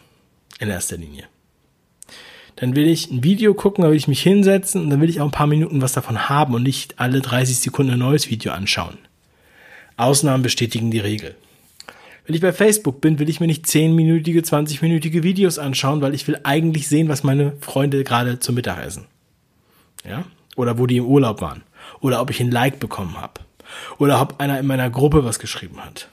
In 0.58 0.68
erster 0.68 0.96
Linie 0.96 1.24
dann 2.60 2.74
will 2.74 2.88
ich 2.88 3.08
ein 3.10 3.22
Video 3.22 3.54
gucken, 3.54 3.84
da 3.84 3.90
will 3.90 3.96
ich 3.96 4.08
mich 4.08 4.20
hinsetzen 4.20 4.82
und 4.82 4.90
dann 4.90 5.00
will 5.00 5.08
ich 5.08 5.20
auch 5.20 5.26
ein 5.26 5.30
paar 5.30 5.46
Minuten 5.46 5.80
was 5.80 5.92
davon 5.92 6.28
haben 6.28 6.54
und 6.54 6.64
nicht 6.64 6.98
alle 6.98 7.20
30 7.20 7.56
Sekunden 7.56 7.92
ein 7.92 8.00
neues 8.00 8.30
Video 8.30 8.50
anschauen. 8.52 8.98
Ausnahmen 9.96 10.42
bestätigen 10.42 10.90
die 10.90 10.98
Regel. 10.98 11.36
Wenn 12.26 12.34
ich 12.34 12.40
bei 12.40 12.52
Facebook 12.52 13.00
bin, 13.00 13.20
will 13.20 13.28
ich 13.28 13.38
mir 13.38 13.46
nicht 13.46 13.64
10-minütige, 13.64 14.44
20-minütige 14.44 15.22
Videos 15.22 15.58
anschauen, 15.58 16.00
weil 16.00 16.14
ich 16.14 16.26
will 16.26 16.40
eigentlich 16.42 16.88
sehen, 16.88 17.08
was 17.08 17.22
meine 17.22 17.52
Freunde 17.60 18.02
gerade 18.02 18.40
zum 18.40 18.56
Mittag 18.56 18.84
essen. 18.84 19.06
Ja? 20.04 20.24
Oder 20.56 20.78
wo 20.78 20.86
die 20.86 20.96
im 20.96 21.06
Urlaub 21.06 21.40
waren. 21.40 21.62
Oder 22.00 22.20
ob 22.20 22.30
ich 22.30 22.40
ein 22.40 22.50
Like 22.50 22.80
bekommen 22.80 23.20
habe. 23.20 23.40
Oder 23.98 24.20
ob 24.20 24.40
einer 24.40 24.58
in 24.58 24.66
meiner 24.66 24.90
Gruppe 24.90 25.24
was 25.24 25.38
geschrieben 25.38 25.78
hat. 25.84 26.08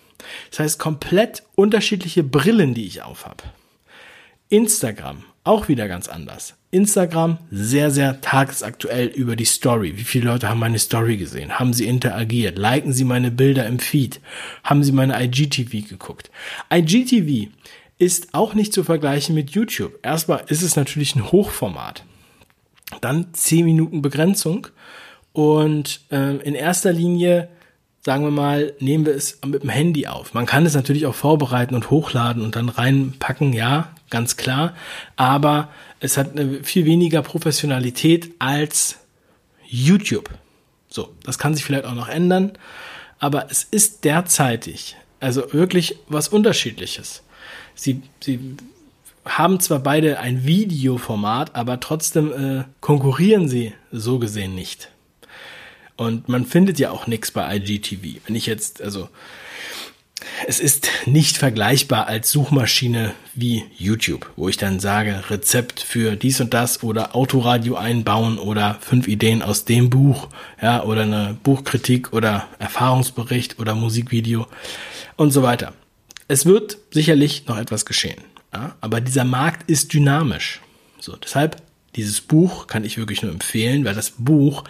Das 0.51 0.59
heißt, 0.59 0.79
komplett 0.79 1.41
unterschiedliche 1.55 2.23
Brillen, 2.23 2.75
die 2.75 2.85
ich 2.85 3.01
aufhab. 3.01 3.43
Instagram 4.49 5.23
auch 5.45 5.67
wieder 5.67 5.87
ganz 5.87 6.09
anders. 6.09 6.55
Instagram 6.71 7.37
sehr, 7.51 7.91
sehr 7.91 8.19
tagesaktuell 8.19 9.07
über 9.07 9.35
die 9.35 9.45
Story. 9.45 9.95
Wie 9.95 10.03
viele 10.03 10.31
Leute 10.31 10.49
haben 10.49 10.59
meine 10.59 10.79
Story 10.79 11.17
gesehen? 11.17 11.59
Haben 11.59 11.71
sie 11.71 11.85
interagiert? 11.85 12.57
Liken 12.57 12.91
sie 12.91 13.05
meine 13.05 13.29
Bilder 13.29 13.65
im 13.67 13.79
Feed? 13.79 14.19
Haben 14.63 14.83
sie 14.83 14.91
meine 14.91 15.23
IGTV 15.23 15.87
geguckt? 15.87 16.31
IGTV 16.73 17.51
ist 17.99 18.33
auch 18.33 18.55
nicht 18.55 18.73
zu 18.73 18.83
vergleichen 18.83 19.35
mit 19.35 19.51
YouTube. 19.51 19.99
Erstmal 20.01 20.43
ist 20.47 20.63
es 20.63 20.75
natürlich 20.75 21.15
ein 21.15 21.31
Hochformat. 21.31 22.03
Dann 23.01 23.33
10 23.33 23.65
Minuten 23.65 24.01
Begrenzung. 24.01 24.67
Und 25.31 26.01
äh, 26.11 26.37
in 26.37 26.55
erster 26.55 26.91
Linie 26.91 27.49
sagen 28.05 28.23
wir 28.23 28.31
mal, 28.31 28.73
nehmen 28.79 29.07
wir 29.07 29.15
es 29.15 29.39
mit 29.45 29.63
dem 29.63 29.69
Handy 29.69 30.05
auf. 30.05 30.35
Man 30.35 30.45
kann 30.45 30.65
es 30.65 30.75
natürlich 30.75 31.07
auch 31.07 31.15
vorbereiten 31.15 31.73
und 31.73 31.89
hochladen 31.89 32.43
und 32.43 32.55
dann 32.55 32.69
reinpacken, 32.69 33.51
ja, 33.51 33.94
ganz 34.09 34.37
klar. 34.37 34.75
Aber 35.15 35.69
es 35.99 36.17
hat 36.17 36.31
viel 36.63 36.85
weniger 36.85 37.21
Professionalität 37.21 38.31
als 38.39 38.97
YouTube. 39.67 40.29
So, 40.87 41.13
das 41.23 41.37
kann 41.37 41.55
sich 41.55 41.65
vielleicht 41.65 41.85
auch 41.85 41.95
noch 41.95 42.09
ändern. 42.09 42.53
Aber 43.19 43.49
es 43.49 43.63
ist 43.63 44.03
derzeitig, 44.03 44.95
also 45.19 45.51
wirklich 45.53 45.97
was 46.07 46.27
Unterschiedliches. 46.27 47.23
Sie, 47.73 48.01
sie 48.21 48.55
haben 49.25 49.59
zwar 49.59 49.79
beide 49.79 50.19
ein 50.19 50.45
Videoformat, 50.45 51.55
aber 51.55 51.79
trotzdem 51.79 52.31
äh, 52.31 52.63
konkurrieren 52.81 53.49
sie 53.49 53.73
so 53.91 54.19
gesehen 54.19 54.55
nicht. 54.55 54.89
Und 55.97 56.29
man 56.29 56.45
findet 56.45 56.77
ja 56.77 56.91
auch 56.91 57.07
nichts 57.07 57.31
bei 57.31 57.55
IGTV. 57.55 58.21
Wenn 58.25 58.35
ich 58.35 58.45
jetzt, 58.45 58.81
also 58.81 59.09
es 60.47 60.59
ist 60.59 60.87
nicht 61.05 61.37
vergleichbar 61.37 62.07
als 62.07 62.31
Suchmaschine 62.31 63.13
wie 63.33 63.65
YouTube, 63.77 64.31
wo 64.35 64.47
ich 64.47 64.57
dann 64.57 64.79
sage, 64.79 65.23
Rezept 65.29 65.81
für 65.81 66.15
dies 66.15 66.39
und 66.39 66.53
das 66.53 66.83
oder 66.83 67.15
Autoradio 67.15 67.75
einbauen 67.75 68.37
oder 68.37 68.77
fünf 68.79 69.07
Ideen 69.07 69.41
aus 69.41 69.65
dem 69.65 69.89
Buch, 69.89 70.29
ja, 70.61 70.83
oder 70.83 71.01
eine 71.01 71.37
Buchkritik 71.43 72.13
oder 72.13 72.47
Erfahrungsbericht 72.59 73.59
oder 73.59 73.75
Musikvideo 73.75 74.47
und 75.17 75.31
so 75.31 75.43
weiter. 75.43 75.73
Es 76.27 76.45
wird 76.45 76.77
sicherlich 76.91 77.45
noch 77.47 77.57
etwas 77.57 77.85
geschehen, 77.85 78.21
ja, 78.53 78.75
aber 78.81 79.01
dieser 79.01 79.25
Markt 79.25 79.69
ist 79.69 79.93
dynamisch. 79.93 80.61
So, 80.99 81.15
deshalb 81.17 81.61
dieses 81.95 82.21
Buch 82.21 82.67
kann 82.67 82.85
ich 82.85 82.97
wirklich 82.97 83.21
nur 83.21 83.31
empfehlen, 83.31 83.85
weil 83.85 83.95
das 83.95 84.11
Buch 84.11 84.63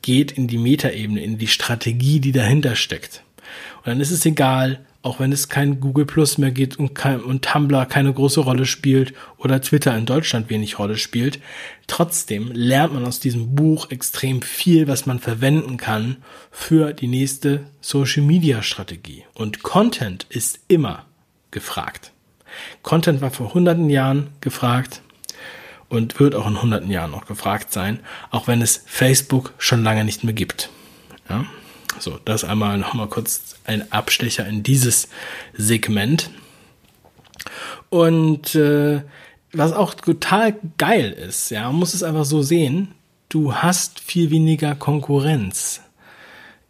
geht 0.00 0.32
in 0.32 0.48
die 0.48 0.58
Metaebene, 0.58 1.22
in 1.22 1.38
die 1.38 1.48
Strategie, 1.48 2.20
die 2.20 2.32
dahinter 2.32 2.76
steckt. 2.76 3.22
Und 3.78 3.88
dann 3.88 4.00
ist 4.00 4.10
es 4.10 4.24
egal, 4.24 4.84
auch 5.02 5.18
wenn 5.18 5.32
es 5.32 5.48
kein 5.48 5.80
Google 5.80 6.06
Plus 6.06 6.38
mehr 6.38 6.52
gibt 6.52 6.78
und, 6.78 6.94
kein, 6.94 7.20
und 7.20 7.44
Tumblr 7.44 7.86
keine 7.86 8.12
große 8.12 8.40
Rolle 8.40 8.66
spielt 8.66 9.12
oder 9.36 9.60
Twitter 9.60 9.96
in 9.96 10.06
Deutschland 10.06 10.48
wenig 10.48 10.78
Rolle 10.78 10.96
spielt. 10.96 11.40
Trotzdem 11.88 12.52
lernt 12.52 12.94
man 12.94 13.04
aus 13.04 13.18
diesem 13.18 13.54
Buch 13.54 13.90
extrem 13.90 14.42
viel, 14.42 14.86
was 14.86 15.06
man 15.06 15.18
verwenden 15.18 15.76
kann 15.76 16.18
für 16.50 16.92
die 16.92 17.08
nächste 17.08 17.66
Social 17.80 18.22
Media 18.22 18.62
Strategie. 18.62 19.24
Und 19.34 19.62
Content 19.62 20.26
ist 20.28 20.60
immer 20.68 21.04
gefragt. 21.50 22.12
Content 22.82 23.20
war 23.20 23.30
vor 23.30 23.54
hunderten 23.54 23.90
Jahren 23.90 24.28
gefragt 24.40 25.02
und 25.88 26.20
wird 26.20 26.34
auch 26.34 26.46
in 26.46 26.62
hunderten 26.62 26.90
Jahren 26.90 27.10
noch 27.10 27.26
gefragt 27.26 27.72
sein, 27.72 28.00
auch 28.30 28.46
wenn 28.46 28.62
es 28.62 28.84
Facebook 28.86 29.52
schon 29.58 29.82
lange 29.82 30.04
nicht 30.04 30.22
mehr 30.22 30.32
gibt. 30.32 30.70
Ja? 31.28 31.44
So, 32.02 32.18
das 32.24 32.42
einmal 32.42 32.78
noch 32.78 32.94
mal 32.94 33.06
kurz 33.06 33.54
ein 33.64 33.92
Abstecher 33.92 34.44
in 34.44 34.64
dieses 34.64 35.08
Segment. 35.52 36.30
Und 37.90 38.56
äh, 38.56 39.02
was 39.52 39.72
auch 39.72 39.94
total 39.94 40.56
geil 40.78 41.12
ist, 41.12 41.50
ja, 41.52 41.62
man 41.66 41.76
muss 41.76 41.94
es 41.94 42.02
einfach 42.02 42.24
so 42.24 42.42
sehen, 42.42 42.88
du 43.28 43.54
hast 43.54 44.00
viel 44.00 44.30
weniger 44.30 44.74
Konkurrenz. 44.74 45.80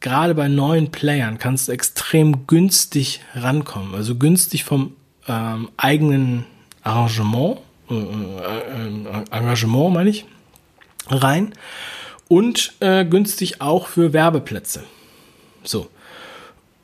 Gerade 0.01 0.35
bei 0.35 0.49
neuen 0.49 0.91
Playern 0.91 1.39
kannst 1.39 1.69
du 1.69 1.73
extrem 1.73 2.47
günstig 2.47 3.23
rankommen, 3.35 3.95
also 3.95 4.17
günstig 4.17 4.65
vom 4.65 4.97
ähm, 5.29 5.71
eigenen 5.79 6.45
Arrangement, 6.83 7.61
äh, 7.89 7.95
äh, 7.95 9.25
Engagement 9.31 9.95
meine 9.95 10.11
ich, 10.11 10.27
rein 11.09 11.55
und 12.29 12.75
äh, 12.81 13.07
günstig 13.07 13.63
auch 13.63 13.87
für 13.87 14.13
Werbeplätze. 14.13 14.85
So. 15.65 15.89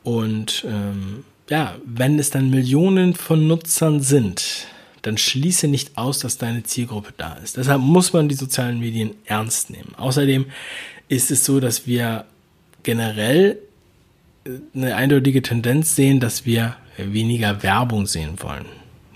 Und 0.02 0.64
ähm, 0.66 1.24
ja, 1.50 1.76
wenn 1.84 2.18
es 2.18 2.30
dann 2.30 2.50
Millionen 2.50 3.14
von 3.14 3.46
Nutzern 3.46 4.00
sind, 4.00 4.66
dann 5.02 5.16
schließe 5.16 5.68
nicht 5.68 5.96
aus, 5.96 6.18
dass 6.18 6.38
deine 6.38 6.62
Zielgruppe 6.64 7.12
da 7.16 7.34
ist. 7.34 7.56
Deshalb 7.56 7.80
muss 7.80 8.12
man 8.12 8.28
die 8.28 8.34
sozialen 8.34 8.80
Medien 8.80 9.14
ernst 9.24 9.70
nehmen. 9.70 9.94
Außerdem 9.96 10.46
ist 11.08 11.30
es 11.30 11.44
so, 11.44 11.60
dass 11.60 11.86
wir 11.86 12.24
generell 12.82 13.58
äh, 14.44 14.50
eine 14.74 14.96
eindeutige 14.96 15.42
Tendenz 15.42 15.94
sehen, 15.94 16.20
dass 16.20 16.46
wir 16.46 16.76
weniger 16.96 17.62
Werbung 17.62 18.06
sehen 18.06 18.34
wollen. 18.38 18.66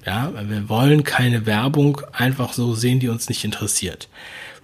Ja, 0.07 0.33
wir 0.49 0.69
wollen 0.69 1.05
keine 1.05 1.47
Werbung 1.47 2.01
einfach 2.13 2.53
so 2.53 2.75
sehen, 2.75 3.01
die 3.01 3.09
uns 3.09 3.29
nicht 3.29 3.45
interessiert. 3.45 4.09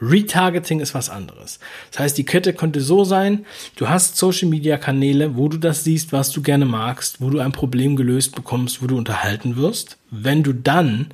Retargeting 0.00 0.80
ist 0.80 0.94
was 0.94 1.10
anderes. 1.10 1.58
Das 1.90 2.00
heißt, 2.00 2.18
die 2.18 2.24
Kette 2.24 2.52
könnte 2.52 2.80
so 2.80 3.04
sein, 3.04 3.44
du 3.76 3.88
hast 3.88 4.16
Social 4.16 4.48
Media 4.48 4.76
Kanäle, 4.76 5.36
wo 5.36 5.48
du 5.48 5.58
das 5.58 5.84
siehst, 5.84 6.12
was 6.12 6.30
du 6.30 6.42
gerne 6.42 6.66
magst, 6.66 7.20
wo 7.20 7.30
du 7.30 7.40
ein 7.40 7.52
Problem 7.52 7.96
gelöst 7.96 8.34
bekommst, 8.34 8.82
wo 8.82 8.86
du 8.86 8.96
unterhalten 8.96 9.56
wirst. 9.56 9.96
Wenn 10.10 10.42
du 10.42 10.52
dann 10.52 11.08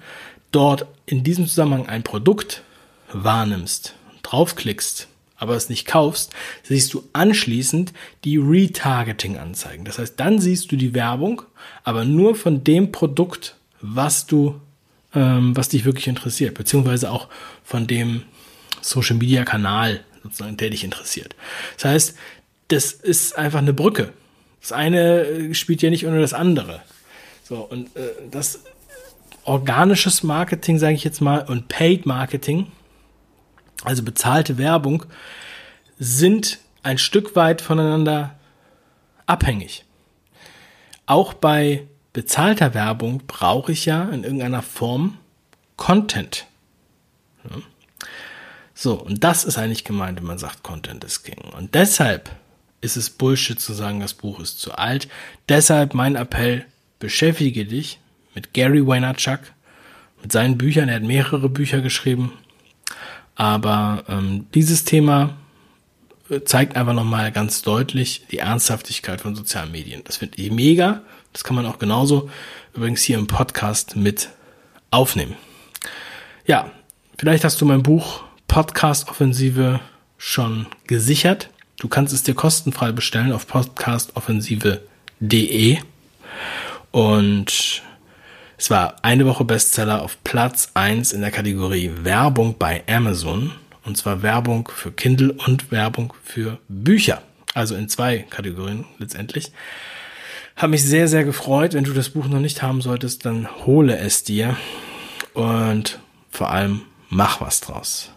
dort 0.53 0.87
in 1.07 1.25
diesem 1.25 1.47
Zusammenhang 1.47 1.89
ein 1.89 2.03
Produkt 2.03 2.63
wahrnimmst, 3.13 3.95
draufklickst, 4.23 5.09
aber 5.37 5.57
es 5.57 5.69
nicht 5.69 5.87
kaufst, 5.87 6.33
siehst 6.63 6.95
du 6.95 7.05
anschließend 7.13 7.93
die 8.25 8.39
Retargeting-Anzeigen. 8.39 9.85
Das 9.85 9.99
heißt, 9.99 10.19
dann 10.19 10.39
siehst 10.41 10.71
du 10.73 10.77
die 10.77 10.95
Werbung, 10.95 11.43
aber 11.83 12.05
nur 12.05 12.35
von 12.35 12.65
dem 12.65 12.93
Produkt, 12.93 13.57
was 13.81 14.27
du, 14.27 14.61
ähm, 15.15 15.57
was 15.57 15.69
dich 15.69 15.85
wirklich 15.85 16.09
interessiert, 16.09 16.55
beziehungsweise 16.55 17.11
auch 17.11 17.29
von 17.63 17.87
dem 17.87 18.23
Social 18.85 19.17
Media 19.17 19.45
Kanal, 19.45 20.05
sozusagen, 20.23 20.57
der 20.57 20.71
dich 20.71 20.85
interessiert. 20.85 21.35
Das 21.77 21.85
heißt, 21.85 22.17
das 22.69 22.93
ist 22.93 23.37
einfach 23.37 23.59
eine 23.59 23.73
Brücke. 23.73 24.13
Das 24.61 24.73
eine 24.73 25.23
äh, 25.23 25.55
spielt 25.55 25.83
ja 25.83 25.91
nicht 25.91 26.07
ohne 26.07 26.21
das 26.21 26.35
andere. 26.35 26.83
So, 27.43 27.57
und 27.57 27.95
äh, 27.97 28.11
das 28.31 28.61
organisches 29.45 30.23
Marketing, 30.23 30.79
sage 30.79 30.95
ich 30.95 31.05
jetzt 31.05 31.21
mal, 31.21 31.45
und 31.45 31.69
Paid 31.69 32.07
Marketing, 32.07 32.71
also 33.85 34.03
bezahlte 34.03 34.59
Werbung, 34.59 35.05
sind 35.99 36.59
ein 36.83 36.99
Stück 36.99 37.37
weit 37.37 37.61
voneinander 37.61 38.35
abhängig. 39.27 39.85
Auch 41.07 41.35
bei 41.35 41.87
bezahlter 42.13 42.75
Werbung 42.75 43.23
brauche 43.27 43.73
ich 43.73 43.87
ja 43.87 44.05
in 44.05 44.25
irgendeiner 44.25 44.63
Form 44.63 45.19
Content. 45.77 46.47
Ja. 47.49 47.57
So, 48.75 48.95
und 48.95 49.23
das 49.23 49.45
ist 49.45 49.57
eigentlich 49.57 49.85
gemeint, 49.85 50.19
wenn 50.19 50.27
man 50.27 50.39
sagt, 50.39 50.63
Content 50.63 51.05
is 51.05 51.23
King. 51.23 51.53
Und 51.57 51.75
deshalb 51.75 52.31
ist 52.81 52.97
es 52.97 53.09
Bullshit 53.09 53.59
zu 53.59 53.73
sagen, 53.73 54.01
das 54.01 54.15
Buch 54.15 54.41
ist 54.41 54.61
zu 54.61 54.73
alt. 54.73 55.09
Deshalb 55.49 55.95
mein 55.95 56.17
Appell, 56.17 56.67
beschäftige 56.99 57.65
dich 57.65 58.01
mit 58.35 58.53
Gary 58.53 58.87
Vaynerchuk, 58.87 59.41
mit 60.21 60.33
seinen 60.33 60.59
Büchern. 60.59 60.89
Er 60.89 60.97
hat 60.97 61.03
mehrere 61.03 61.49
Bücher 61.49 61.81
geschrieben. 61.81 62.33
Aber 63.37 64.05
ähm, 64.09 64.47
dieses 64.55 64.85
Thema 64.85 65.37
äh, 66.29 66.43
zeigt 66.43 66.77
einfach 66.77 66.95
nochmal 66.95 67.33
ganz 67.33 67.63
deutlich 67.63 68.27
die 68.31 68.39
Ernsthaftigkeit 68.39 69.21
von 69.21 69.35
sozialen 69.35 69.73
Medien. 69.73 70.03
Das 70.05 70.19
finde 70.19 70.41
ich 70.41 70.51
mega. 70.51 71.03
Das 71.33 71.45
kann 71.45 71.57
man 71.57 71.67
auch 71.67 71.79
genauso 71.79 72.31
übrigens 72.75 73.03
hier 73.03 73.19
im 73.19 73.27
Podcast 73.27 73.97
mit 73.97 74.31
aufnehmen. 74.91 75.37
Ja, 76.47 76.71
vielleicht 77.19 77.45
hast 77.45 77.61
du 77.61 77.65
mein 77.65 77.83
Buch 77.83 78.25
Podcast-Offensive 78.55 79.81
schon 80.17 80.67
gesichert. 80.87 81.51
Du 81.81 81.89
kannst 81.89 82.15
es 82.15 82.23
dir 82.23 82.35
kostenfrei 82.35 82.93
bestellen 82.93 83.33
auf 83.33 83.49
podcastoffensive.de. 83.49 85.79
Und 86.93 87.83
es 88.57 88.71
war 88.71 88.95
eine 89.03 89.27
Woche 89.27 89.45
Bestseller 89.45 90.03
auf 90.03 90.23
Platz 90.23 90.71
1 90.75 91.13
in 91.13 91.23
der 91.23 91.33
Kategorie 91.33 91.91
Werbung 92.05 92.55
bei 92.57 92.85
Amazon. 92.87 93.51
Und 93.85 93.97
zwar 93.97 94.23
Werbung 94.23 94.71
für 94.73 94.93
Kindle 94.93 95.33
und 95.33 95.73
Werbung 95.73 96.15
für 96.23 96.61
Bücher. 96.69 97.23
Also 97.55 97.75
in 97.75 97.89
zwei 97.89 98.19
Kategorien 98.19 98.85
letztendlich. 98.99 99.51
Hat 100.55 100.71
mich 100.71 100.85
sehr, 100.85 101.09
sehr 101.09 101.25
gefreut. 101.25 101.75
Wenn 101.75 101.83
du 101.83 101.93
das 101.93 102.11
Buch 102.11 102.29
noch 102.29 102.39
nicht 102.39 102.63
haben 102.63 102.83
solltest, 102.83 103.27
dann 103.27 103.49
hole 103.67 103.99
es 103.99 104.23
dir. 104.23 104.57
Und 105.33 105.99
vor 106.31 106.53
allem 106.53 106.83
mach 107.09 107.41
was 107.41 107.61
draus. 107.61 108.14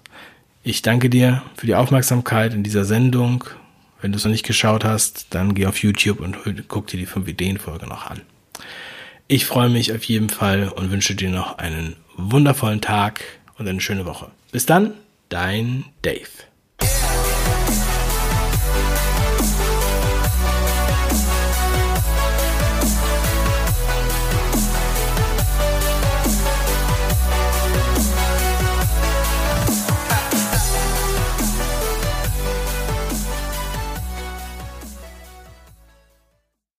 Ich 0.67 0.81
danke 0.81 1.09
dir 1.09 1.43
für 1.55 1.65
die 1.65 1.75
Aufmerksamkeit 1.75 2.53
in 2.53 2.61
dieser 2.61 2.83
Sendung. 2.83 3.45
Wenn 4.01 4.11
du 4.11 4.17
es 4.17 4.25
noch 4.25 4.31
nicht 4.33 4.45
geschaut 4.45 4.83
hast, 4.83 5.27
dann 5.29 5.55
geh 5.55 5.65
auf 5.65 5.77
YouTube 5.77 6.19
und 6.19 6.35
guck 6.67 6.87
dir 6.87 6.97
die 6.97 7.05
5 7.05 7.25
Ideen 7.25 7.57
Folge 7.57 7.87
noch 7.87 8.05
an. 8.05 8.19
Ich 9.29 9.45
freue 9.45 9.69
mich 9.69 9.93
auf 9.93 10.03
jeden 10.03 10.27
Fall 10.27 10.67
und 10.67 10.91
wünsche 10.91 11.15
dir 11.15 11.29
noch 11.29 11.57
einen 11.57 11.95
wundervollen 12.17 12.81
Tag 12.81 13.23
und 13.57 13.65
eine 13.65 13.79
schöne 13.79 14.05
Woche. 14.05 14.29
Bis 14.51 14.65
dann, 14.65 14.91
dein 15.29 15.85
Dave. 16.01 16.27